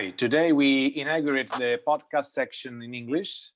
[0.00, 3.50] Hi, today we inaugurate the podcast section in English.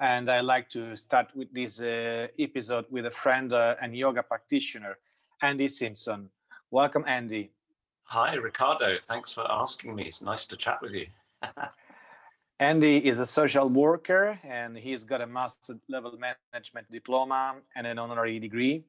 [0.00, 4.22] And I like to start with this uh, episode with a friend uh, and yoga
[4.22, 4.96] practitioner,
[5.42, 6.30] Andy Simpson.
[6.70, 7.52] Welcome, Andy.
[8.04, 8.96] Hi, Ricardo.
[9.02, 10.04] Thanks for asking me.
[10.04, 11.08] It's nice to chat with you.
[12.58, 16.18] Andy is a social worker and he's got a master level
[16.54, 18.82] management diploma and an honorary degree.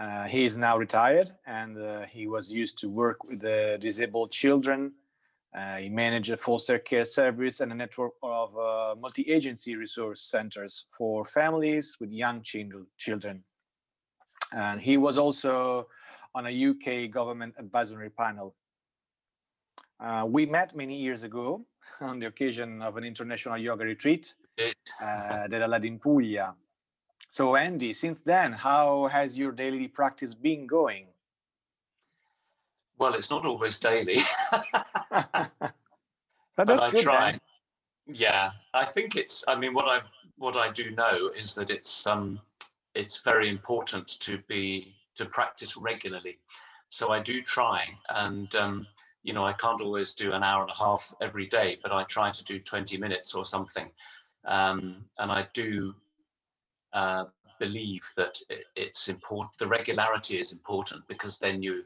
[0.00, 4.30] Uh, he is now retired and uh, he was used to work with the disabled
[4.30, 4.92] children.
[5.56, 10.86] Uh, he managed a foster care service and a network of uh, multi-agency resource centers
[10.96, 12.42] for families with young
[12.96, 13.44] children.
[14.54, 15.88] And he was also
[16.34, 18.54] on a UK government advisory panel.
[20.00, 21.64] Uh, we met many years ago
[22.00, 26.54] on the occasion of an international yoga retreat uh, that I led in Puglia.
[27.28, 31.06] So, Andy, since then, how has your daily practice been going?
[33.02, 34.20] Well, it's not always daily.
[34.52, 34.70] but
[35.10, 37.32] I good, try.
[37.32, 37.40] then.
[38.06, 39.44] Yeah, I think it's.
[39.48, 40.02] I mean, what I
[40.38, 42.38] what I do know is that it's um
[42.94, 46.38] it's very important to be to practice regularly.
[46.90, 48.86] So I do try, and um,
[49.24, 52.04] you know, I can't always do an hour and a half every day, but I
[52.04, 53.90] try to do 20 minutes or something.
[54.44, 55.92] Um, and I do
[56.92, 57.24] uh,
[57.58, 58.38] believe that
[58.76, 59.58] it's important.
[59.58, 61.82] The regularity is important because then you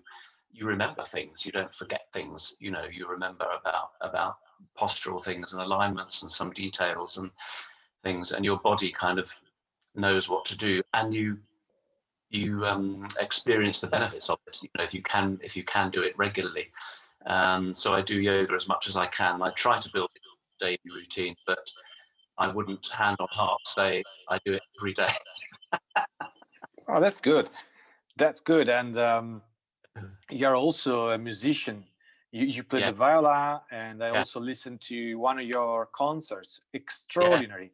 [0.56, 1.44] you remember things.
[1.44, 2.56] You don't forget things.
[2.58, 4.38] You know, you remember about about
[4.78, 7.30] postural things and alignments and some details and
[8.02, 9.30] things, and your body kind of
[9.94, 11.38] knows what to do, and you
[12.30, 14.58] you um, experience the benefits of it.
[14.62, 16.70] You know, if you can if you can do it regularly.
[17.26, 19.42] Um, so I do yoga as much as I can.
[19.42, 21.58] I try to build a daily routine, but
[22.38, 25.12] I wouldn't hand on heart say I do it every day.
[26.88, 27.50] Oh, that's good.
[28.16, 28.68] That's good.
[28.68, 29.42] And um,
[30.30, 31.84] you're also a musician.
[32.32, 32.90] You, you play Yeah.
[32.90, 34.18] the viola, and I Yeah.
[34.18, 36.60] also listened to one of your concerts.
[36.72, 37.72] Extraordinary.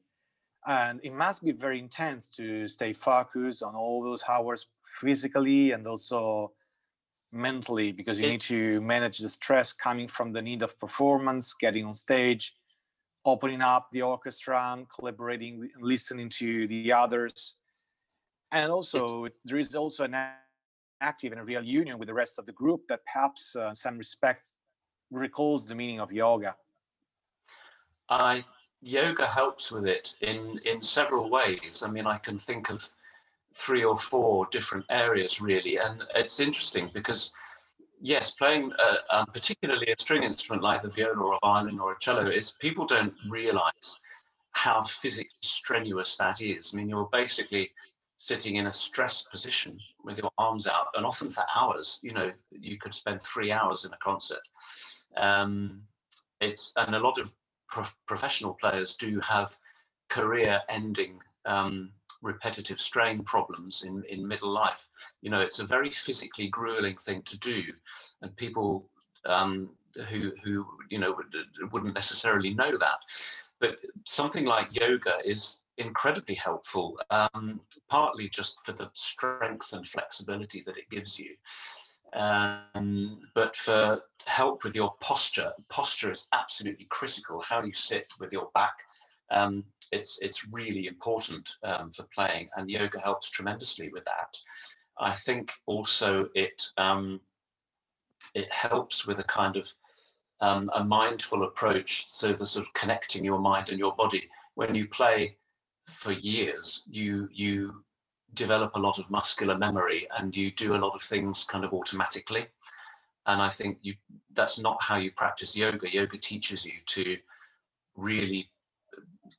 [0.67, 4.67] And it must be very intense to stay focused on all those hours
[5.01, 6.53] physically and also
[7.33, 11.55] mentally because you It- need to manage the stress coming from the need of performance,
[11.55, 12.55] getting on stage,
[13.25, 17.57] opening up the orchestra, collaborating, with- listening to the others.
[18.51, 20.15] And also, there is also an
[21.03, 23.75] active in a real union with the rest of the group that perhaps, uh, in
[23.75, 24.57] some respects,
[25.11, 26.57] recalls the meaning of yoga.
[28.09, 28.45] I
[28.81, 31.83] yoga helps with it in in several ways.
[31.85, 32.87] I mean, I can think of
[33.55, 37.33] three or four different areas really, and it's interesting because
[38.01, 41.93] yes, playing uh, um, particularly a string instrument like the viola or a violin or
[41.93, 44.01] a cello is people don't realize
[44.53, 46.73] how physically strenuous that is.
[46.73, 47.71] I mean, you're basically
[48.23, 51.99] sitting in a stressed position with your arms out, and often for hours.
[52.05, 54.45] You know, you could spend three hours in a concert.
[55.17, 55.83] Um,
[56.41, 57.35] it's and a lot of
[57.69, 59.51] prof- professional players do have
[60.09, 61.91] career-ending um,
[62.23, 64.89] repetitive strain problems in in middle life.
[65.21, 67.61] You know, it's a very physically grueling thing to do,
[68.21, 68.89] and people
[69.27, 69.71] um,
[70.09, 72.99] who who you know would, wouldn't necessarily know that.
[73.59, 80.63] But something like yoga is incredibly helpful, um, partly just for the strength and flexibility
[80.67, 81.35] that it gives you,
[82.15, 85.53] um, but for help with your posture.
[85.69, 87.41] Posture is absolutely critical.
[87.41, 88.75] How you sit with your back,
[89.31, 94.37] um, it's it's really important um, for playing, and yoga helps tremendously with that.
[94.99, 97.21] I think also it um,
[98.35, 99.69] it helps with a kind of
[100.41, 102.07] um, a mindful approach.
[102.09, 104.29] So the sort of connecting your mind and your body.
[104.55, 105.39] When you play
[105.87, 107.85] for years, you you
[108.35, 111.73] develop a lot of muscular memory and you do a lot of things kind of
[111.73, 112.47] automatically.
[113.27, 113.95] And I think you
[114.33, 115.93] that's not how you practice yoga.
[115.93, 117.17] Yoga teaches you to
[117.97, 118.49] really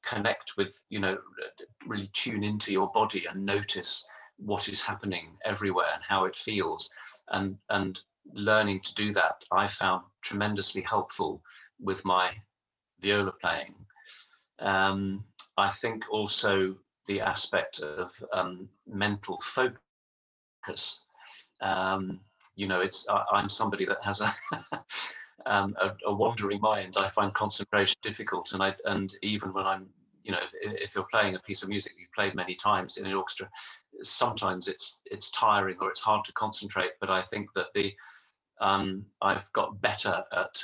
[0.03, 1.17] connect with, you know,
[1.85, 4.03] really tune into your body and notice
[4.37, 6.89] what is happening everywhere and how it feels.
[7.29, 7.99] And and
[8.33, 11.41] learning to do that, I found tremendously helpful
[11.79, 12.31] with my
[13.01, 13.75] viola playing.
[14.59, 15.25] Um,
[15.57, 16.75] I think also
[17.07, 21.01] the aspect of um, mental focus.
[21.61, 22.19] Um,
[22.55, 24.33] you know, it's I, I'm somebody that has a,
[25.45, 26.95] um, a a wandering mind.
[26.97, 29.87] I find concentration difficult, and I and even when I'm
[30.23, 33.05] you know if, if you're playing a piece of music you've played many times in
[33.05, 33.49] an orchestra,
[34.01, 36.91] sometimes it's it's tiring or it's hard to concentrate.
[36.99, 37.93] But I think that the
[38.61, 40.55] um, I've got better at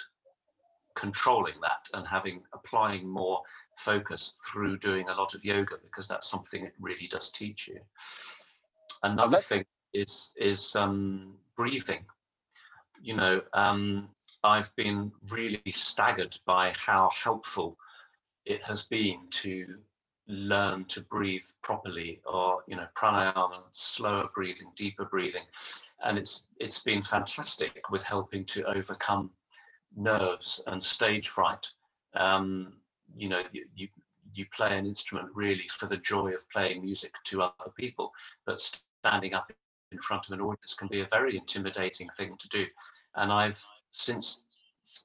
[0.95, 3.41] controlling that and having applying more
[3.79, 7.79] focus through doing a lot of yoga because that's something it really does teach you.
[9.03, 12.05] Another thing is is um, breathing.
[13.01, 14.09] You know, um,
[14.43, 17.77] I've been really staggered by how helpful
[18.45, 19.77] it has been to
[20.27, 25.41] learn to breathe properly or you know pranayama slower breathing deeper breathing
[26.03, 29.31] and it's it's been fantastic with helping to overcome
[29.97, 31.65] nerves and stage fright
[32.15, 32.73] um,
[33.15, 33.87] you know you, you
[34.33, 38.11] you play an instrument really for the joy of playing music to other people
[38.45, 39.51] but standing up
[39.91, 42.65] in front of an audience can be a very intimidating thing to do
[43.15, 43.61] and i've
[43.91, 44.43] since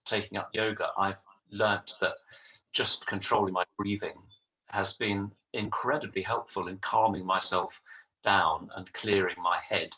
[0.04, 2.14] taking up yoga i've learnt that
[2.72, 4.14] just controlling my breathing
[4.68, 7.80] has been incredibly helpful in calming myself
[8.22, 9.90] down and clearing my head.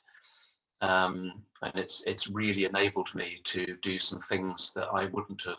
[0.83, 5.59] Um, and it's it's really enabled me to do some things that I wouldn't have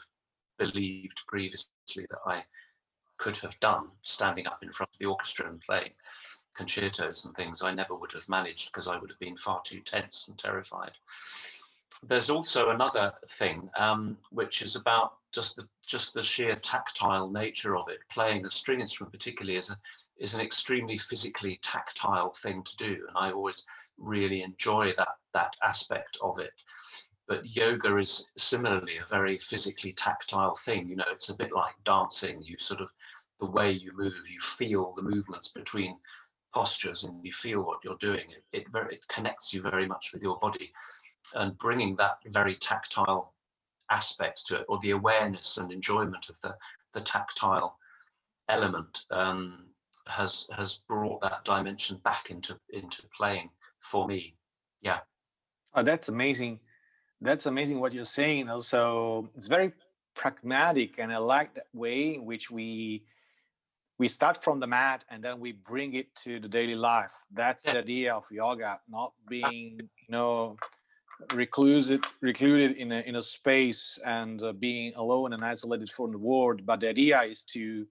[0.58, 2.44] believed previously that I
[3.18, 5.92] could have done standing up in front of the orchestra and playing
[6.56, 9.80] concertos and things I never would have managed because I would have been far too
[9.82, 10.92] tense and terrified.
[12.04, 17.76] There's also another thing um, which is about just the just the sheer tactile nature
[17.76, 18.00] of it.
[18.10, 19.78] Playing a string instrument, particularly, is a
[20.18, 23.66] is an extremely physically tactile thing to do, and I always
[23.98, 26.54] really enjoy that that aspect of it.
[27.28, 30.88] But yoga is similarly a very physically tactile thing.
[30.88, 32.42] You know, it's a bit like dancing.
[32.42, 32.92] You sort of
[33.40, 35.98] the way you move, you feel the movements between
[36.54, 38.26] postures, and you feel what you're doing.
[38.30, 40.72] It it, very, it connects you very much with your body,
[41.36, 43.34] and bringing that very tactile
[43.90, 46.56] aspects to it or the awareness and enjoyment of the
[46.94, 47.78] the tactile
[48.50, 49.66] element um,
[50.08, 54.36] has has brought that dimension back into into playing for me
[54.82, 55.00] yeah
[55.76, 56.60] oh that's amazing
[57.22, 59.72] that's amazing what you're saying also it's very
[60.16, 63.04] pragmatic and i like that way in which we
[64.00, 67.64] we start from the mat and then we bring it to the daily life that's
[67.66, 67.74] yeah.
[67.74, 70.56] the idea of yoga not being you know
[71.30, 76.18] reclused recluded in a, in a space and uh, being alone and isolated from the
[76.18, 77.88] world but the idea is to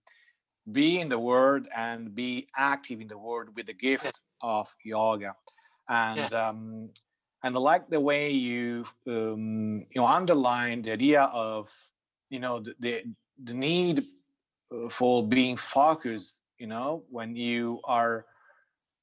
[0.72, 4.10] be in the world and be active in the world with the gift yeah.
[4.42, 5.34] of yoga
[5.88, 6.48] and yeah.
[6.48, 6.88] um,
[7.46, 11.68] and I like the way you um, you know underline the idea of
[12.28, 13.04] you know the the,
[13.42, 14.04] the need
[14.74, 18.26] uh, for being focused you know when you are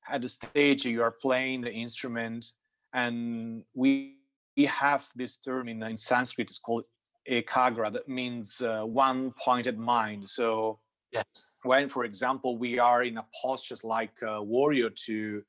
[0.09, 2.51] at the stage you are playing the instrument
[2.93, 4.17] and we,
[4.55, 6.83] we have this term in, in Sanskrit, it's called
[7.29, 10.29] ekagra, that means uh, one pointed mind.
[10.29, 10.79] So
[11.11, 11.25] yes.
[11.63, 15.43] when, for example, we are in a posture like a warrior two,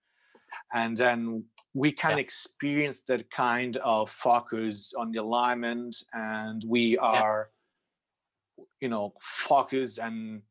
[0.73, 2.18] and then we can yeah.
[2.18, 7.50] experience that kind of focus on the alignment, and we are,
[8.56, 8.64] yeah.
[8.80, 9.12] you know,
[9.46, 10.42] focused and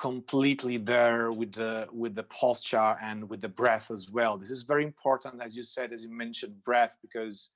[0.00, 4.62] completely there with the with the posture and with the breath as well this is
[4.62, 7.50] very important as you said as you mentioned breath because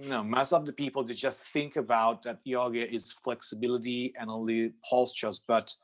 [0.00, 4.30] you know most of the people they just think about that yoga is flexibility and
[4.30, 5.74] only postures but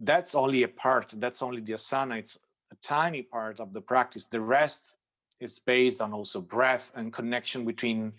[0.00, 2.36] that's only a part that's only the asana it's
[2.72, 4.94] a tiny part of the practice the rest
[5.40, 8.12] is based on also breath and connection between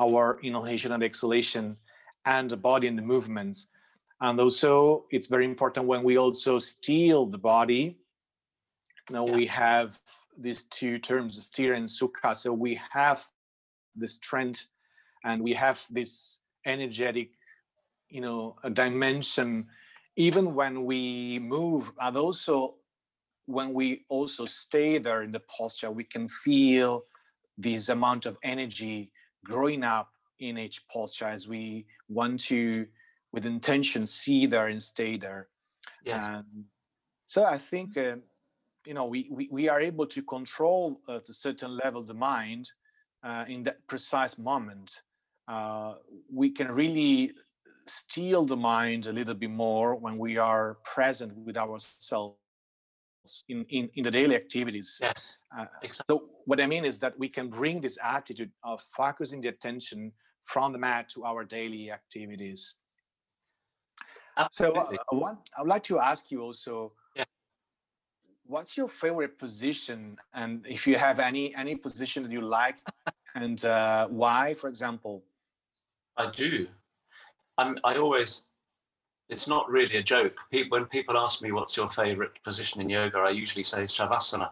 [0.00, 1.76] our inhalation and exhalation
[2.24, 3.66] and the body and the movements.
[4.20, 7.98] And also it's very important when we also steal the body.
[9.10, 9.34] Now yeah.
[9.34, 9.98] we have
[10.38, 12.36] these two terms sthira and sukha.
[12.36, 13.26] So we have
[13.96, 14.64] the strength
[15.24, 17.30] and we have this energetic
[18.08, 19.66] you know a dimension.
[20.16, 22.74] Even when we move and also
[23.48, 27.02] when we also stay there in the posture we can feel
[27.56, 29.10] this amount of energy
[29.44, 32.86] growing up in each posture as we want to
[33.32, 35.48] with intention see there and stay there.
[36.04, 36.64] Yeah and
[37.26, 38.16] so i think uh,
[38.86, 42.70] you know we, we we are able to control at a certain level the mind
[43.22, 45.02] uh, in that precise moment.
[45.46, 45.94] Uh,
[46.32, 47.32] we can really
[47.86, 52.36] steal the mind a little bit more when we are present with ourselves
[53.48, 54.98] in, in, in the daily activities.
[55.00, 55.38] Yes.
[55.56, 56.16] Uh, exactly.
[56.16, 60.12] So what I mean is that we can bring this attitude of focusing the attention
[60.44, 62.74] from the mat to our daily activities.
[64.36, 64.96] Absolutely.
[64.96, 67.24] So uh, I, want, I would like to ask you also, yeah.
[68.46, 72.76] what's your favorite position, and if you have any any position that you like,
[73.34, 75.24] and uh, why, for example?
[76.16, 76.68] I do.
[77.58, 78.44] I'm, I always.
[79.28, 80.38] It's not really a joke.
[80.50, 84.50] People, when people ask me what's your favorite position in yoga, I usually say shavasana,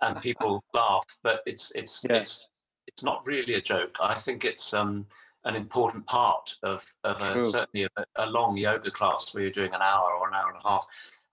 [0.00, 1.06] and people laugh.
[1.22, 2.16] But it's it's yeah.
[2.16, 2.48] it's
[2.86, 3.96] it's not really a joke.
[4.00, 5.06] I think it's um
[5.44, 9.74] an important part of, of a, certainly a, a, long yoga class where you're doing
[9.74, 10.86] an hour or an hour and a half.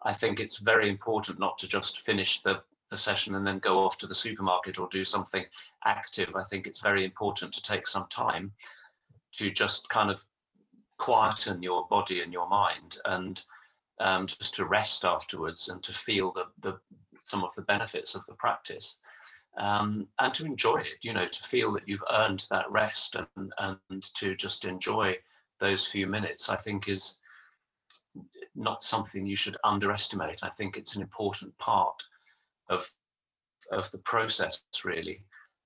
[0.04, 3.86] I think it's very important not to just finish the, the session and then go
[3.86, 5.46] off to the supermarket or do something
[5.86, 6.36] active.
[6.36, 8.52] I think it's very important to take some time
[9.34, 10.24] to just kind of
[11.00, 13.44] quieten your body and your mind and
[14.00, 16.80] um, just to rest afterwards and to feel the, the
[17.20, 18.98] some of the benefits of the practice
[19.58, 23.54] um, and to enjoy it you know to feel that you've earned that rest and,
[23.60, 25.18] and to just enjoy
[25.60, 27.18] those few minutes i think is
[28.56, 30.40] not something you should underestimate.
[30.44, 32.04] I think it's an important part
[32.70, 32.90] of
[33.72, 35.24] of the process really.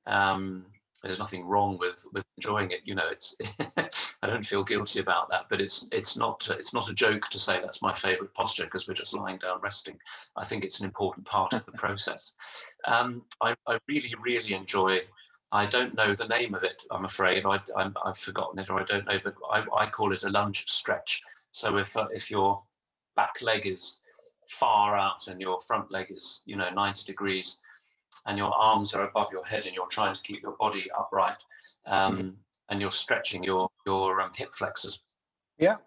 [0.07, 0.65] Um,
[1.03, 3.35] there's nothing wrong with with enjoying it you know it's
[4.23, 7.39] i don't feel guilty about that but it's it's not it's not a joke to
[7.39, 9.97] say that's my favorite posture because we're just lying down resting
[10.37, 12.33] i think it's an important part of the process
[12.87, 14.99] um, I, I really really enjoy
[15.53, 16.81] I don't know the name of it.
[16.89, 17.59] I'm afraid I,
[18.05, 19.19] have forgotten it, or I don't know.
[19.23, 21.21] But I, I call it a lunge stretch.
[21.51, 22.63] So if uh, if your
[23.15, 23.99] back leg is
[24.49, 27.59] far out and your front leg is you know 90 degrees,
[28.25, 31.37] and your arms are above your head and you're trying to keep your body upright
[31.85, 32.29] um, mm-hmm.
[32.69, 34.99] and you're stretching your your um, hip flexors.
[35.57, 35.77] Yeah,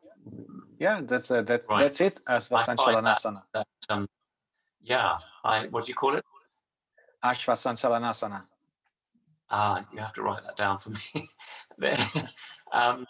[0.79, 1.81] yeah, that's uh, that, right.
[1.81, 2.21] that's it.
[2.29, 3.43] Ashvasanchalanasana.
[3.53, 4.09] That, that, um,
[4.83, 6.25] yeah, I what do you call it?
[7.25, 8.43] Ashvasanchalanasana.
[9.51, 11.29] Ah, you have to write that down for me.
[12.73, 13.07] um,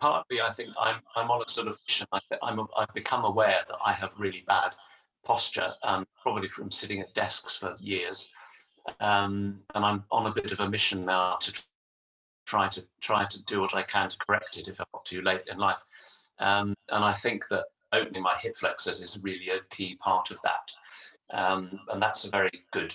[0.00, 2.06] partly, I think I'm I'm on a sort of mission.
[2.12, 4.74] I, I'm I've become aware that I have really bad
[5.24, 8.30] posture, um, probably from sitting at desks for years
[9.00, 11.64] um, and I'm on a bit of a mission now to
[12.46, 15.22] try to try to do what I can to correct it if I'm not too
[15.22, 15.82] late in life.
[16.38, 20.40] Um, and I think that opening my hip flexors is really a key part of
[20.42, 20.70] that,
[21.36, 22.94] um, and that's a very good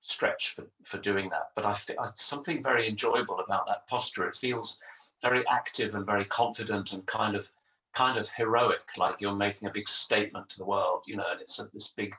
[0.00, 1.50] stretch for, for doing that.
[1.54, 4.26] But I feel something very enjoyable about that posture.
[4.26, 4.78] It feels
[5.22, 7.50] very active and very confident and kind of
[7.94, 11.26] kind of heroic, like you're making a big statement to the world, you know.
[11.30, 12.14] And it's a, this big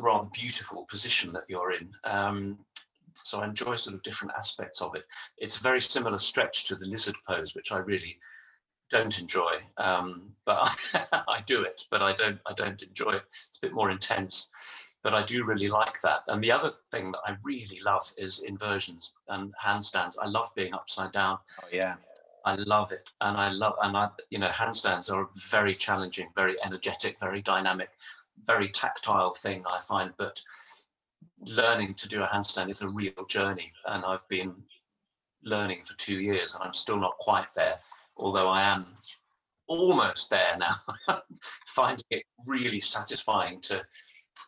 [0.00, 1.90] rather beautiful position that you're in.
[2.04, 2.58] Um,
[3.22, 5.04] so I enjoy sort of different aspects of it.
[5.38, 8.18] It's a very similar stretch to the lizard pose, which I really
[8.90, 9.60] don't enjoy.
[9.78, 12.38] Um, but I, I, do it, but I don't.
[12.46, 13.22] I don't enjoy it.
[13.48, 14.50] It's a bit more intense,
[15.02, 16.20] but I do really like that.
[16.28, 20.16] And the other thing that I really love is inversions and handstands.
[20.20, 21.38] I love being upside down.
[21.62, 21.96] Oh yeah.
[22.46, 26.56] I love it, and I love, and I, you know, handstands are very challenging, very
[26.62, 27.88] energetic, very dynamic
[28.46, 30.12] very tactile thing, I find.
[30.16, 30.40] But
[31.40, 34.54] learning to do a handstand is a real journey, and I've been
[35.42, 37.76] learning for two years, and I'm still not quite there.
[38.16, 38.86] Although I am
[39.66, 40.76] almost there now,
[41.66, 43.82] finding it really satisfying to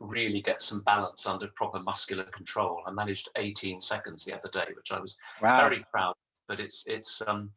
[0.00, 2.83] really get some balance under proper muscular control.
[2.87, 5.69] I managed 18 seconds the other day, which I was wow.
[5.69, 6.11] very proud.
[6.11, 6.16] Of,
[6.49, 7.50] but it's it's um,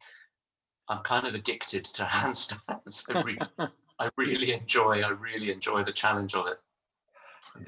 [0.88, 3.06] I'm kind of addicted to handstands.
[3.08, 3.38] Really,
[4.00, 5.02] I really enjoy.
[5.02, 6.58] I really enjoy the challenge of it.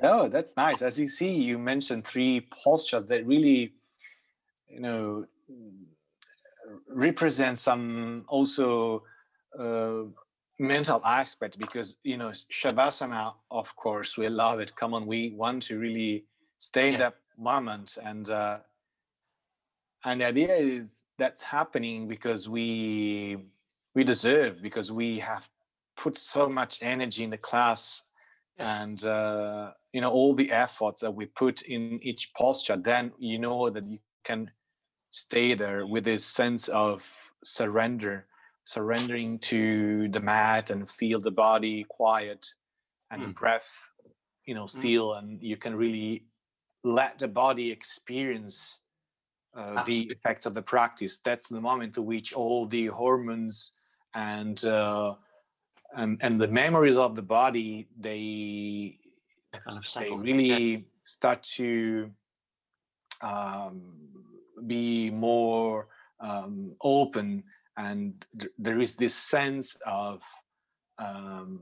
[0.02, 0.82] Oh, that's nice.
[0.82, 3.74] As you see, you mentioned three postures that really,
[4.68, 5.26] you know,
[6.88, 9.02] represent some also
[9.58, 10.04] uh,
[10.58, 15.60] mental aspect because you know shavasana of course we love it come on we want
[15.62, 16.24] to really
[16.58, 16.98] stay in yeah.
[16.98, 18.58] that moment and uh
[20.04, 23.38] and the idea is that's happening because we
[23.94, 25.48] we deserve because we have
[25.96, 28.02] put so much energy in the class
[28.58, 28.80] yes.
[28.80, 33.38] and uh, you know all the efforts that we put in each posture then you
[33.38, 34.50] know that you can
[35.10, 37.02] stay there with this sense of
[37.44, 38.26] surrender
[38.64, 42.46] surrendering to the mat and feel the body quiet
[43.10, 43.26] and mm.
[43.26, 43.68] the breath
[44.46, 44.70] you know mm.
[44.70, 45.18] still mm.
[45.18, 46.24] and you can really
[46.84, 48.78] let the body experience
[49.54, 53.72] uh, the effects of the practice that's the moment to which all the hormones
[54.14, 55.14] and uh,
[55.96, 58.98] and and the memories of the body they
[59.98, 62.10] they really start to
[63.20, 63.82] um,
[64.66, 65.88] be more
[66.20, 67.42] um, open
[67.76, 70.22] and th- there is this sense of
[70.98, 71.60] um,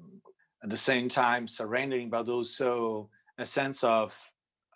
[0.62, 3.08] at the same time surrendering but also
[3.38, 4.14] a sense of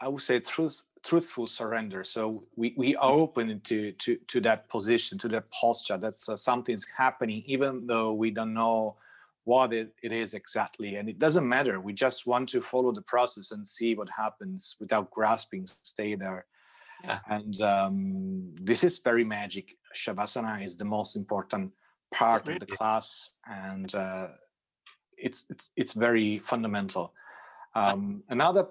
[0.00, 3.20] i would say truth truthful surrender so we, we are mm.
[3.20, 8.12] open to, to to that position to that posture that's uh, something's happening even though
[8.12, 8.96] we don't know
[9.44, 10.96] what it, it is exactly.
[10.96, 11.80] And it doesn't matter.
[11.80, 16.46] We just want to follow the process and see what happens without grasping, stay there.
[17.02, 17.18] Yeah.
[17.28, 19.76] And um, this is very magic.
[19.94, 21.72] Shavasana is the most important
[22.12, 22.56] part really?
[22.56, 24.28] of the class, and uh,
[25.18, 27.12] it's it's it's very fundamental.
[27.74, 28.66] Um, another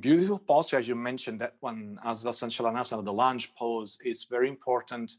[0.00, 5.16] beautiful posture, as you mentioned, that one, Asvasanchalanasana, the lunge pose, is very important.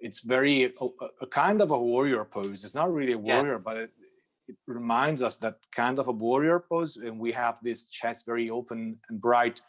[0.00, 0.86] It's very a,
[1.20, 2.64] a, kind of a warrior pose.
[2.64, 3.58] It's not really a warrior, yeah.
[3.64, 3.90] but it,
[4.48, 8.50] it reminds us that kind of a warrior pose and we have this chest very
[8.50, 9.60] open and bright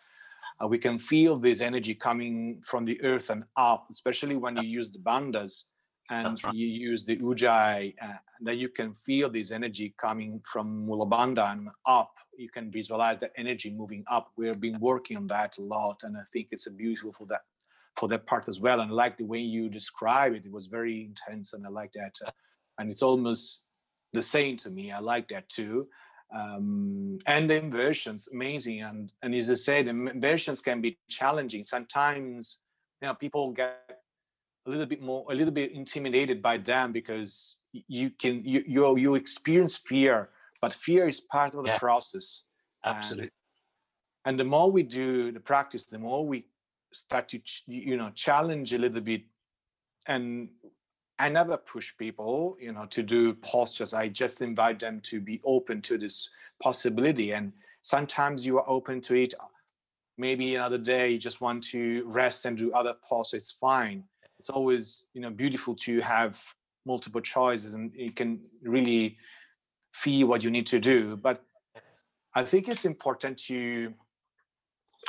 [0.61, 4.63] uh, we can feel this energy coming from the earth and up, especially when you
[4.63, 5.63] use the bandhas
[6.09, 6.53] and right.
[6.53, 11.69] you use the ujjayi, uh, that you can feel this energy coming from Mulabandha and
[11.85, 12.13] up.
[12.37, 14.31] You can visualize that energy moving up.
[14.37, 17.41] We've been working on that a lot, and I think it's a beautiful for that
[17.97, 18.81] for that part as well.
[18.81, 21.93] And I like the way you describe it; it was very intense, and I like
[21.93, 22.15] that.
[22.25, 22.31] Uh,
[22.79, 23.65] and it's almost
[24.13, 24.91] the same to me.
[24.91, 25.87] I like that too.
[26.33, 28.81] Um, and the inversions, amazing.
[28.81, 31.63] And and as I said, inversions can be challenging.
[31.63, 32.57] Sometimes,
[33.01, 34.03] you know, people get
[34.65, 38.97] a little bit more a little bit intimidated by them because you can you you,
[38.97, 40.29] you experience fear
[40.61, 41.77] but fear is part of the yeah.
[41.77, 42.43] process
[42.85, 43.31] absolutely
[44.25, 46.45] and, and, the more we do the practice the more we
[46.93, 49.23] start to you know challenge a little bit
[50.07, 50.49] and
[51.23, 53.93] i never push people you know to do postures.
[53.93, 56.29] I just invite them to be open to this
[56.61, 57.31] possibility.
[57.31, 59.33] And sometimes you are open to it.
[60.17, 64.03] Maybe another day you just want to rest and do other postures it's fine.
[64.39, 66.33] It's always you know beautiful to have
[66.85, 69.17] multiple choices and you can really
[69.93, 71.15] feel what you need to do.
[71.15, 71.37] But
[72.35, 73.93] i think it's important to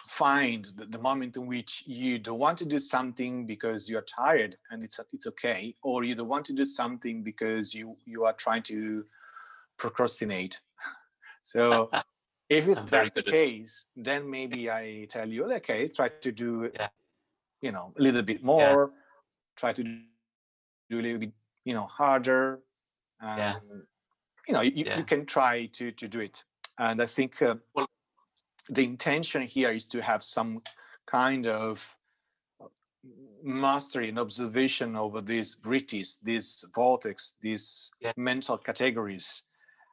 [0.08, 4.56] find the, the, moment in which you don't want to do something because you're tired
[4.70, 8.34] and it's it's okay or you don't want to do something because you you are
[8.34, 9.04] trying to
[9.78, 10.60] procrastinate
[11.42, 11.90] so
[12.50, 16.88] if it's that the case then maybe i tell you okay try to do yeah.
[17.62, 19.00] you know a little bit more yeah
[19.56, 20.00] try to do
[20.92, 21.32] a little bit
[21.64, 22.60] you know harder
[23.22, 23.54] um, yeah.
[24.48, 24.98] you know you, yeah.
[24.98, 26.42] you can try to to do it
[26.78, 27.88] and i think uh, well,
[28.68, 30.62] the intention here is to have some
[31.06, 31.96] kind of
[33.42, 38.12] mastery and observation over these vrittis these vortex these yeah.
[38.16, 39.42] mental categories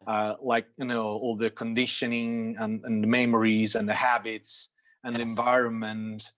[0.08, 4.70] uh, like you know all the conditioning and, and the memories and the habits
[5.04, 5.26] and yes.
[5.26, 6.32] the environment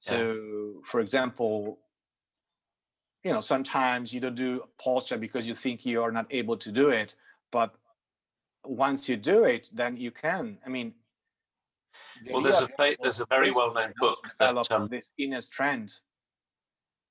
[0.00, 1.78] so for example
[3.24, 6.72] you know sometimes you don't do posture because you think you are not able to
[6.72, 7.14] do it
[7.52, 7.74] but
[8.64, 10.94] once you do it then you can i mean
[12.30, 12.68] well there's a
[13.02, 16.00] there's a very well-known book that um, this inner strength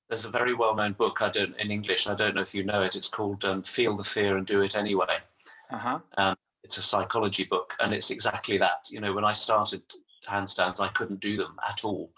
[0.08, 2.82] there's a very well-known book i don't in english i don't know if you know
[2.82, 5.16] it it's called um, feel the fear and do it anyway
[5.70, 5.98] uh-huh.
[6.16, 9.82] um, it's a psychology book and it's exactly that you know when i started
[10.28, 12.10] handstands i couldn't do them at all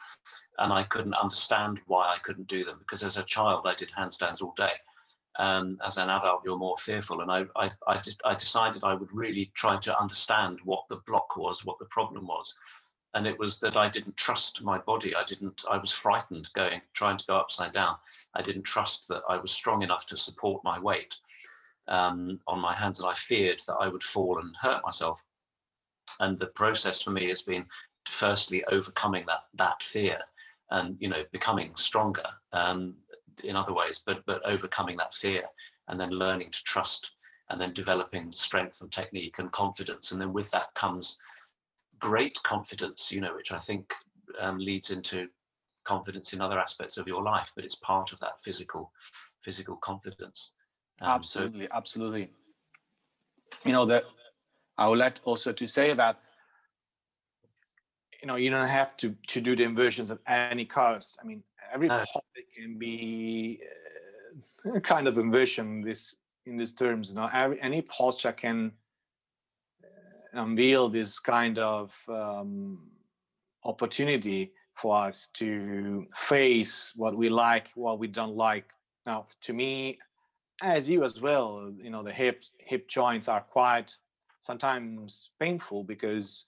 [0.61, 3.91] and I couldn't understand why I couldn't do them because as a child I did
[3.91, 4.73] handstands all day.
[5.39, 8.95] Um, as an adult, you're more fearful, and I, I, I, just, I decided I
[8.95, 12.53] would really try to understand what the block was, what the problem was,
[13.15, 15.15] and it was that I didn't trust my body.
[15.15, 15.63] I didn't.
[15.71, 17.97] I was frightened going, trying to go upside down.
[18.35, 21.17] I didn't trust that I was strong enough to support my weight
[21.89, 25.25] um, on my hands, and I feared that I would fall and hurt myself.
[26.21, 27.67] And the process for me has been
[28.07, 30.19] firstly overcoming that that fear
[30.71, 32.95] and you know becoming stronger um,
[33.43, 35.45] in other ways, but but overcoming that fear
[35.89, 37.11] and then learning to trust
[37.49, 41.19] and then developing strength and technique and confidence, and then with that comes
[42.01, 43.95] great confidence, you know, which I think
[44.41, 45.29] um, leads into
[45.85, 48.93] confidence in other aspects of your life, but it's part of that physical
[49.43, 50.53] physical confidence.
[51.01, 52.31] Um, absolutely, so, absolutely.
[53.65, 54.05] You know that
[54.77, 56.21] I would like also to say that
[58.21, 61.43] you know you don't have to to do the inversions at any cost i mean
[61.73, 62.05] every no.
[62.57, 63.61] can be
[64.67, 68.73] uh, kind of inversion this in these terms you know every, any posture can
[70.33, 72.79] unveil this kind of um,
[73.65, 78.65] opportunity for us to face what we like what we don't like.
[79.07, 79.99] Now to me
[80.63, 83.97] as you as well you know the hip hip joints are quite
[84.41, 86.47] sometimes painful because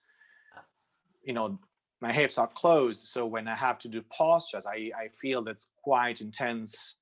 [1.24, 1.58] you know
[2.00, 3.08] my hips are closed.
[3.08, 6.96] So when i have to do postures i, I feel that's quite intense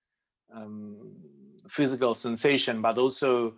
[0.54, 0.96] um,
[1.68, 3.54] physical sensation but also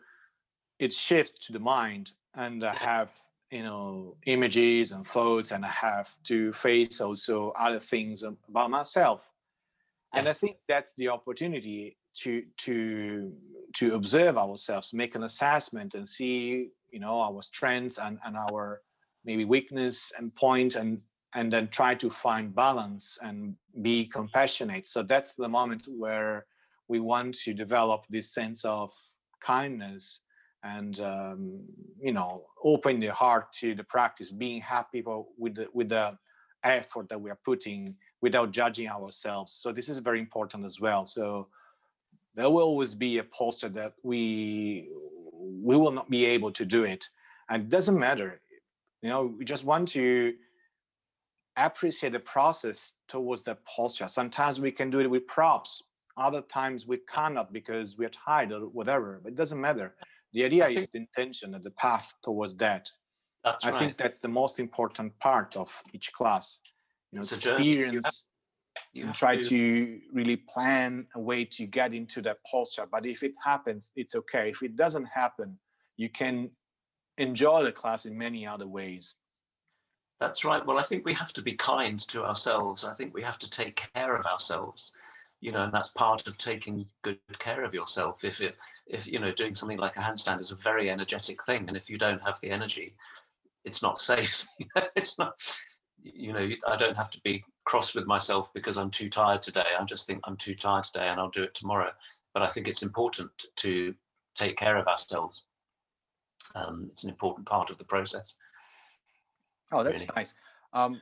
[0.79, 3.11] it shifts to the mind and i have
[3.51, 9.21] you know images and thoughts and i have to face also other things about myself.
[10.15, 10.21] Yes.
[10.21, 13.33] and i think that's the opportunity to to
[13.75, 18.83] to observe ourselves make an assessment and see you know our strengths and and our
[19.25, 21.01] maybe weakness and point and
[21.35, 24.87] and then try to find balance and be compassionate.
[24.87, 26.47] So that's the moment where
[26.89, 28.93] we want to develop this sense of
[29.41, 30.21] kindness
[30.65, 31.61] and um,
[32.01, 35.03] you know open the heart to the practice being happy
[35.39, 36.17] with the, with the
[36.65, 41.05] effort that we are putting without judging ourselves so this is very important as well
[41.05, 41.49] so
[42.35, 44.89] there will always be a posture that we
[45.35, 47.09] we will not be able to do it
[47.51, 48.41] and it doesn't matter
[49.03, 50.33] you know we just want to
[51.57, 54.09] appreciate the process towards the posture.
[54.09, 55.83] Sometimes we can do it with props.
[56.17, 59.21] Other times we cannot because we're tired or whatever.
[59.27, 59.95] It doesn't matter.
[60.33, 62.91] The idea think, is the intention and the path towards that.
[63.45, 63.79] That's I right.
[63.79, 66.61] think that's the most important part of each class.
[67.11, 68.25] You know, it's experience
[68.95, 69.43] you and try to...
[69.43, 72.87] to really plan a way to get into that posture.
[72.91, 74.51] But if it happens, it's okay.
[74.51, 75.59] If it doesn't happen,
[75.97, 76.51] you can
[77.19, 79.15] enjoy the class in many other ways.
[80.21, 80.65] That's right.
[80.65, 82.85] Well, I think we have to be kind to ourselves.
[82.85, 84.93] I think we have to take care of ourselves,
[85.41, 88.25] you know, and that's part of taking good care of yourself.
[88.25, 91.65] If it, if you know, doing something like a handstand is a very energetic thing,
[91.69, 92.95] and if you don't have the energy,
[93.65, 94.47] it's not safe.
[94.97, 95.35] it's not.
[96.03, 99.65] You know, I don't have to be cross with myself because I'm too tired today.
[99.79, 101.93] I just think I'm too tired today, and I'll do it tomorrow.
[102.35, 103.95] But I think it's important to
[104.35, 105.45] take care of ourselves.
[106.55, 108.35] Um, it's an important part of the process.
[109.71, 110.09] Oh, that's really.
[110.17, 110.35] nice.
[110.73, 111.01] Um,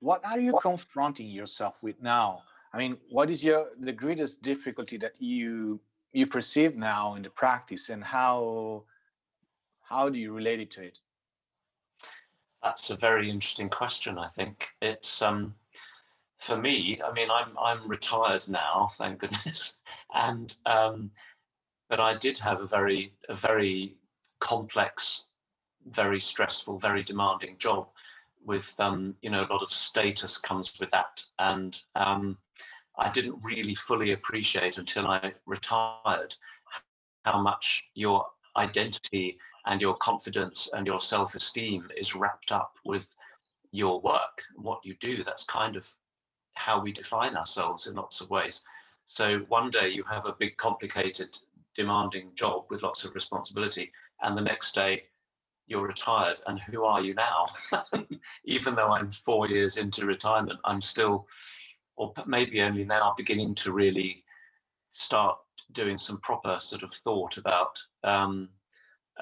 [0.00, 2.42] what are you confronting yourself with now?
[2.72, 5.80] I mean, what is your the greatest difficulty that you
[6.16, 8.84] you perceive now in the practice, and how
[9.82, 10.98] how do you relate it to it?
[12.62, 14.18] That's a very interesting question.
[14.18, 15.54] I think it's um,
[16.38, 17.00] for me.
[17.04, 19.74] I mean, I'm I'm retired now, thank goodness,
[20.14, 21.10] and um,
[21.90, 23.94] but I did have a very a very
[24.40, 25.24] complex,
[25.86, 27.88] very stressful, very demanding job
[28.46, 32.38] with um, you know a lot of status comes with that and um,
[32.98, 36.34] i didn't really fully appreciate until i retired
[37.24, 38.24] how much your
[38.56, 43.14] identity and your confidence and your self-esteem is wrapped up with
[43.72, 45.22] your work what you do.
[45.22, 45.86] That's kind of
[46.54, 48.64] how we define ourselves in lots of ways.
[49.08, 51.36] So one day you have a big complicated
[51.74, 55.04] demanding job with lots of responsibility and the next day
[55.66, 57.46] you're retired and who are you now?
[58.44, 61.26] Even though i'm four years into retirement i'm still
[61.96, 64.24] or maybe only now beginning to really
[64.90, 65.38] start
[65.72, 68.48] doing some proper sort of thought about um,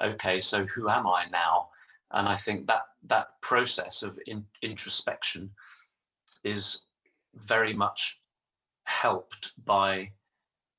[0.03, 1.69] okay so who am i now
[2.11, 5.49] and i think that that process of in, introspection
[6.43, 6.79] is
[7.35, 8.19] very much
[8.83, 10.09] helped by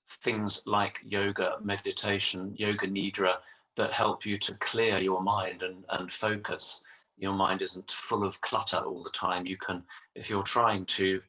[0.09, 3.37] things like yoga meditation yoga nidra
[3.77, 6.83] that help you to clear your mind and, and focus.
[7.19, 9.47] Your mind isn't full of clutter all the time.
[9.47, 9.83] You can,
[10.15, 11.21] if you're trying to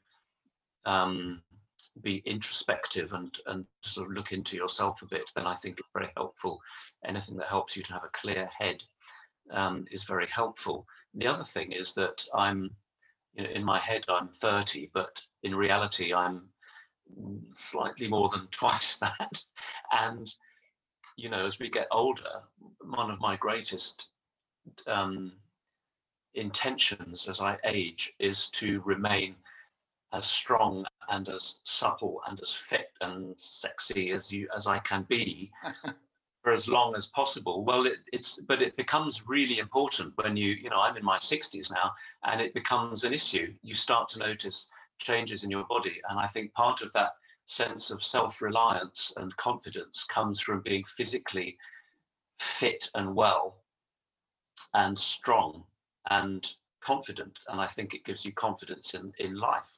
[0.88, 1.44] um,
[2.02, 5.90] be introspective and, and sort of look into yourself a bit, then I think it's
[5.94, 6.60] very helpful.
[7.06, 8.84] Anything that helps you to have a clear head
[9.52, 10.88] um, is very helpful.
[11.14, 12.72] The other thing is that I'm,
[13.36, 16.44] you know, in my head, I'm 30, but in reality, I'm
[17.52, 19.44] slightly more than twice that.
[19.92, 20.32] And
[21.18, 22.44] you know, as we get older,
[22.82, 24.06] one of my greatest
[24.86, 25.32] um,
[26.36, 29.36] intentions as I age is to remain
[30.14, 35.04] as strong and as supple and as fit and sexy as you as I can
[35.04, 35.52] be
[36.44, 37.64] for as long as possible.
[37.64, 41.18] Well, it, it's but it becomes really important when you you know I'm in my
[41.18, 41.94] 60s now,
[42.24, 43.54] and it becomes an issue.
[43.64, 47.12] You start to notice changes in your body, and I think part of that
[47.46, 51.58] sense of self-reliance and confidence comes from being physically
[52.40, 53.64] fit and well
[54.74, 55.64] and strong
[56.10, 56.56] and
[56.92, 59.72] confident and i think it gives you confidence in in life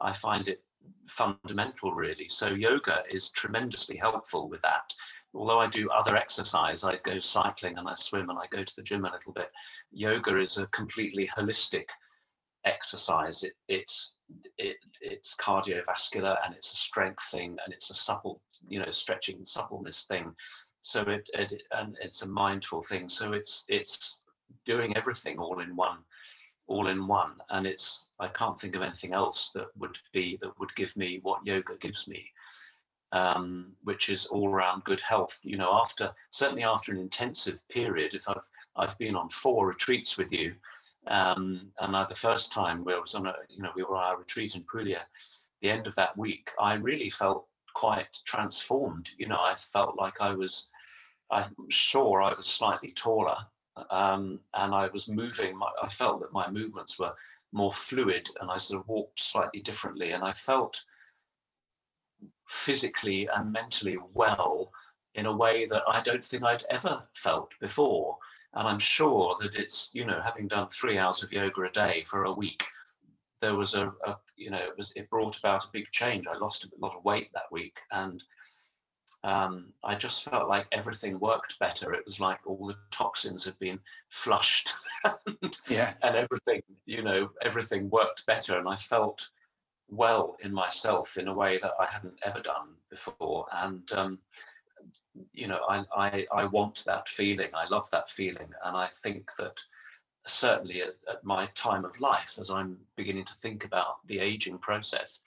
[0.00, 0.62] i find it
[1.08, 4.88] fundamental really so yoga is tremendously helpful with that
[5.34, 8.76] although i do other exercise i go cycling and i swim and i go to
[8.76, 9.50] the gym a little bit
[9.90, 11.88] yoga is a completely holistic
[12.64, 14.14] exercise it, it's
[14.58, 19.44] it, it's cardiovascular and it's a strength thing and it's a supple, you know, stretching
[19.44, 20.34] suppleness thing.
[20.80, 23.08] So it, it and it's a mindful thing.
[23.08, 24.20] So it's it's
[24.64, 25.98] doing everything all in one,
[26.66, 27.34] all in one.
[27.50, 31.20] And it's I can't think of anything else that would be that would give me
[31.22, 32.30] what yoga gives me.
[33.12, 35.38] Um, which is all around good health.
[35.44, 40.18] You know, after certainly after an intensive period, if I've I've been on four retreats
[40.18, 40.56] with you,
[41.06, 44.04] um, and I, the first time I was on a, you know, we were on
[44.04, 45.06] our retreat in Puglia,
[45.60, 49.10] the end of that week, I really felt quite transformed.
[49.18, 50.68] You know, I felt like I was,
[51.30, 53.36] I'm sure I was slightly taller,
[53.90, 55.56] um, and I was moving.
[55.56, 57.14] My, I felt that my movements were
[57.52, 60.84] more fluid, and I sort of walked slightly differently, and I felt
[62.46, 64.70] physically and mentally well
[65.14, 68.18] in a way that I don't think I'd ever felt before.
[68.54, 72.04] And I'm sure that it's, you know, having done three hours of yoga a day
[72.06, 72.64] for a week,
[73.40, 76.26] there was a, a you know, it was it brought about a big change.
[76.26, 78.22] I lost a lot of weight that week, and
[79.24, 81.94] um, I just felt like everything worked better.
[81.94, 84.74] It was like all the toxins had been flushed,
[85.26, 85.94] and, Yeah.
[86.02, 89.26] and everything, you know, everything worked better, and I felt
[89.88, 93.46] well in myself in a way that I hadn't ever done before.
[93.52, 94.18] And um,
[95.32, 97.48] you know, I, I I want that feeling.
[97.54, 99.56] I love that feeling, and I think that
[100.26, 104.58] certainly at, at my time of life, as I'm beginning to think about the aging
[104.58, 105.20] process,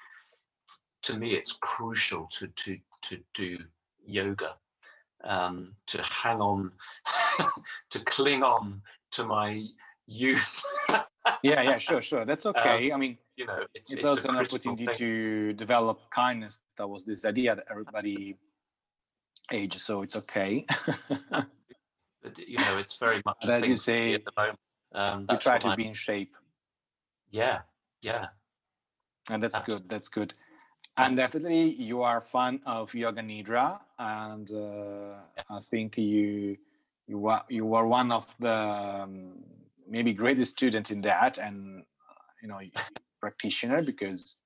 [1.02, 3.58] to me it's crucial to to to do
[4.08, 4.56] yoga,
[5.24, 6.72] um, to hang on,
[7.92, 9.66] to cling on to my
[10.08, 10.64] youth.
[11.44, 12.26] Yeah, yeah, sure, sure.
[12.26, 12.92] That's okay.
[12.92, 14.96] I mean, you know, it's, it's, a also an opportunity thing.
[14.96, 16.60] to develop kindness.
[16.78, 18.38] That was this idea that everybody
[19.52, 20.66] ages, so it's okay.
[22.24, 23.38] But, you know, it's very much.
[23.42, 24.60] But as you thing for me say, at the moment.
[24.94, 26.36] Um, you try to I'm- be in shape,
[27.30, 27.62] Yeah,
[28.02, 28.30] yeah.
[29.30, 29.84] and that's Absolutely.
[29.84, 29.90] good.
[29.90, 30.34] That's good.
[30.98, 36.58] And definitely, you are a fan of yoga nidra, and uh, I think you
[37.08, 39.34] you were you are one of the um,
[39.88, 42.60] maybe greatest student in that, and uh, you know
[43.22, 44.38] practitioner because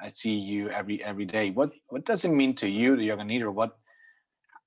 [0.00, 1.50] I see you every every day.
[1.50, 3.52] What what does it mean to you, the yoga nidra?
[3.52, 3.76] What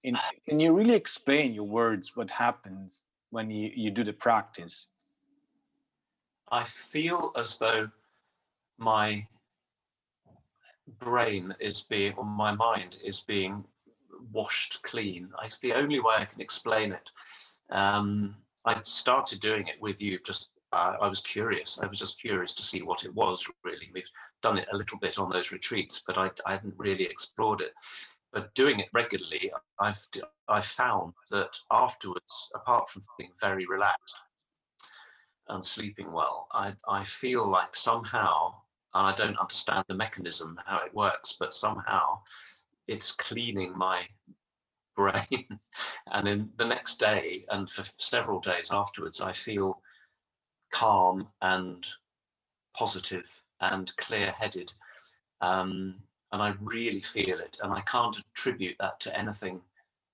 [0.04, 0.16] in,
[0.48, 2.16] can you really explain your words?
[2.16, 4.88] What happens when you you do the practice?
[6.52, 7.90] I feel as though
[8.78, 9.28] my
[11.00, 13.64] brain is being, or my mind is being
[14.32, 15.30] washed clean.
[15.44, 17.12] It's the only way I can explain it.
[17.70, 20.50] Um, I started doing it with you just.
[20.72, 21.80] Uh, I was curious.
[21.82, 23.90] I was just curious to see what it was really.
[23.92, 24.10] We've
[24.44, 27.74] done it a little bit on those retreats, but I, I hadn't really explored it.
[28.32, 30.00] But doing it regularly, I've
[30.48, 34.16] I found that afterwards, apart from feeling very relaxed,
[35.50, 38.54] and sleeping well, I, I feel like somehow,
[38.94, 42.20] and I don't understand the mechanism, how it works, but somehow
[42.88, 44.08] it's cleaning my
[44.96, 45.60] brain.
[46.12, 49.82] and in the next day and for several days afterwards, I feel
[50.72, 51.88] calm and
[52.76, 54.74] positive and clear headed.
[55.42, 55.96] Um,
[56.32, 57.60] and I really feel it.
[57.64, 59.62] And I can't attribute that to anything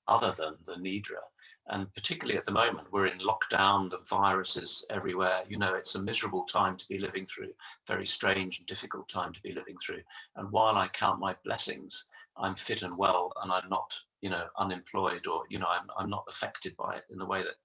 [0.07, 1.23] other than the Nidra
[1.69, 5.43] and particularly at the moment we're in lockdown the viruses everywhere.
[5.49, 7.51] You know it's a miserable time to be living through
[7.87, 10.01] very strange and difficult time to be living through.
[10.35, 12.05] And while i count my blessings
[12.37, 16.09] i'm fit and well and i'm not you know unemployed or you know i'm, I'm
[16.09, 17.55] not affected by it in the way that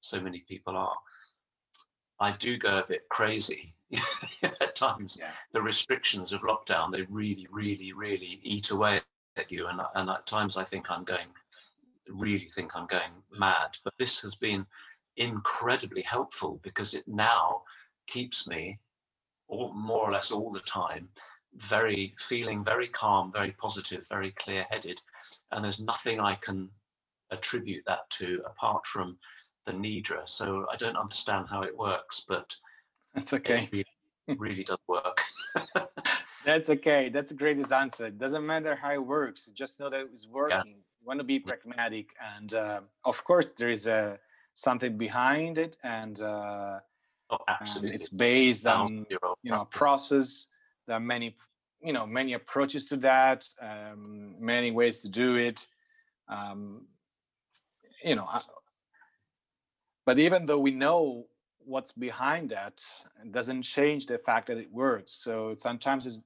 [0.00, 0.96] so many people are.
[2.20, 3.74] I do go a bit crazy
[4.42, 5.16] at times.
[5.20, 5.30] Yeah.
[5.52, 9.00] the restrictions of lockdown they really really really eat away
[9.36, 9.66] at you.
[9.66, 11.28] And, and at times i think i'm going
[12.08, 14.66] really think I'm going mad, but this has been
[15.16, 17.62] incredibly helpful because it now
[18.06, 18.78] keeps me
[19.48, 21.08] all, more or less all the time
[21.56, 25.00] very feeling very calm, very positive, very clear headed.
[25.52, 26.68] And there's nothing I can
[27.30, 29.16] attribute that to apart from
[29.66, 30.28] the Nidra.
[30.28, 32.54] So I don't understand how it works, but
[33.14, 33.68] That's okay.
[33.72, 33.86] it
[34.26, 35.20] really, really does work.
[36.44, 37.08] That's okay.
[37.08, 38.06] That's the greatest answer.
[38.06, 39.46] It doesn't matter how it works.
[39.54, 40.76] Just know that it's working.
[41.04, 44.18] You want to be pragmatic, and uh, of course, there is a
[44.54, 46.78] something behind it, and, uh,
[47.28, 50.46] oh, and it's based on you know a process.
[50.86, 51.36] There are many
[51.82, 55.66] you know many approaches to that, um, many ways to do it.
[56.26, 56.86] Um,
[58.02, 58.40] you know, I,
[60.06, 61.26] but even though we know
[61.66, 62.82] what's behind that,
[63.22, 65.12] it doesn't change the fact that it works.
[65.12, 66.20] So sometimes it's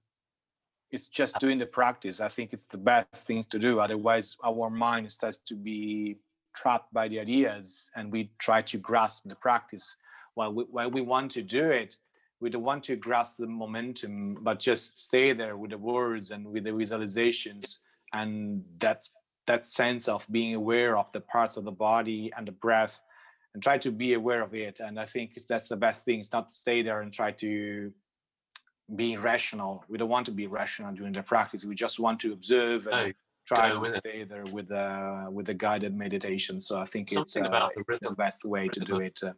[0.91, 2.21] it's just doing the practice.
[2.21, 3.81] I think it's the best things to do.
[3.81, 6.17] Otherwise, our mind starts to be
[6.57, 9.97] trapped by the ideas, and we try to grasp the practice.
[10.35, 11.97] While we, while we want to do it,
[12.41, 16.47] we don't want to grasp the momentum, but just stay there with the words and
[16.47, 17.79] with the visualizations,
[18.13, 19.11] and that's
[19.47, 22.99] that sense of being aware of the parts of the body and the breath,
[23.55, 24.81] and try to be aware of it.
[24.81, 26.21] And I think that's the best thing.
[26.21, 27.93] It's not to stay there and try to
[28.97, 29.85] be rational.
[29.89, 31.65] We don't want to be rational during the practice.
[31.65, 33.13] We just want to observe and No,
[33.47, 33.99] try to with it.
[34.07, 36.61] stay there with the with the guided meditation.
[36.61, 39.19] So I think it's, Something uh, the it's the best way to do it.
[39.23, 39.33] Uh,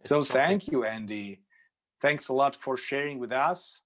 [0.00, 1.40] it's So something- thank you, Andy.
[2.00, 3.80] Thanks a lot for sharing with us.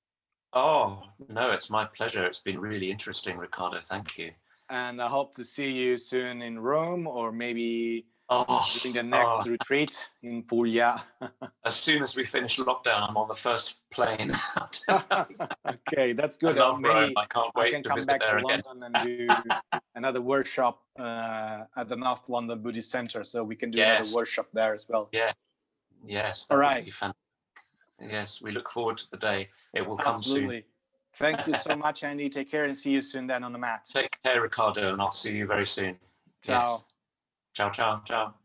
[0.53, 2.27] Oh, no, it's my pleasure.
[2.27, 3.79] It's been really interesting, Ricardo.
[3.85, 4.33] Thank you.
[4.69, 9.47] And I hope to see you soon in Rome or maybe Oh, during the next
[9.47, 11.03] oh, retreat in Puglia.
[11.65, 14.33] as soon as we finish lockdown, I'm on the first plane.
[15.89, 16.57] okay, that's I good.
[16.57, 17.13] love Uh, Rome.
[17.17, 18.63] I can't I can to come visit back there to again.
[18.65, 19.29] London and do
[19.97, 24.07] another workshop uh, at the North London Buddhist Center, so we can do Yes.
[24.07, 25.09] another workshop there as well.
[25.13, 25.33] Yeah.
[26.07, 26.89] Yes, All right.
[28.01, 29.49] Yes, we look forward to the day.
[29.75, 30.33] It will come soon.
[30.45, 30.65] Absolutely.
[31.19, 32.31] Thank you so much, Andy.
[32.31, 33.87] Take care and see you soon then on the mat.
[33.93, 35.99] Take care, Ricardo, and I'll see you very soon.
[36.43, 36.71] Ciao.
[36.73, 36.85] Yes.
[37.53, 38.40] Ciao, ciao, ciao.